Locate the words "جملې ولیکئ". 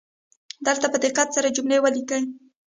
1.55-2.23